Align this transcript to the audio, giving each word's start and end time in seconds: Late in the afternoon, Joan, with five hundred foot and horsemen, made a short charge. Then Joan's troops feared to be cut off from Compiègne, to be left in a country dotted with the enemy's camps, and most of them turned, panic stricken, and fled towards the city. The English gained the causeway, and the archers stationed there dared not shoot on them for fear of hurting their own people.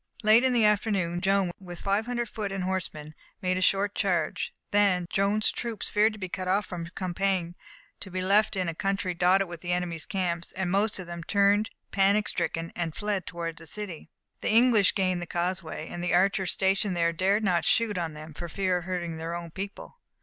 Late 0.23 0.43
in 0.43 0.51
the 0.51 0.65
afternoon, 0.65 1.21
Joan, 1.21 1.51
with 1.59 1.79
five 1.79 2.07
hundred 2.07 2.27
foot 2.27 2.51
and 2.51 2.63
horsemen, 2.63 3.13
made 3.39 3.55
a 3.55 3.61
short 3.61 3.93
charge. 3.93 4.51
Then 4.71 5.05
Joan's 5.11 5.51
troops 5.51 5.91
feared 5.91 6.13
to 6.13 6.17
be 6.17 6.27
cut 6.27 6.47
off 6.47 6.65
from 6.65 6.87
Compiègne, 6.95 7.53
to 7.99 8.09
be 8.09 8.23
left 8.23 8.55
in 8.55 8.67
a 8.67 8.73
country 8.73 9.13
dotted 9.13 9.47
with 9.47 9.61
the 9.61 9.71
enemy's 9.71 10.07
camps, 10.07 10.53
and 10.53 10.71
most 10.71 10.97
of 10.97 11.05
them 11.05 11.23
turned, 11.23 11.69
panic 11.91 12.27
stricken, 12.27 12.71
and 12.75 12.95
fled 12.95 13.27
towards 13.27 13.59
the 13.59 13.67
city. 13.67 14.09
The 14.41 14.49
English 14.51 14.95
gained 14.95 15.21
the 15.21 15.27
causeway, 15.27 15.87
and 15.89 16.03
the 16.03 16.15
archers 16.15 16.51
stationed 16.51 16.97
there 16.97 17.13
dared 17.13 17.43
not 17.43 17.63
shoot 17.63 17.95
on 17.95 18.13
them 18.13 18.33
for 18.33 18.49
fear 18.49 18.77
of 18.77 18.85
hurting 18.85 19.17
their 19.17 19.35
own 19.35 19.51
people. 19.51 19.99